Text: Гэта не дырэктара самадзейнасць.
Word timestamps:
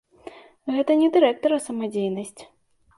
Гэта 0.77 0.97
не 1.03 1.11
дырэктара 1.17 1.63
самадзейнасць. 1.67 2.41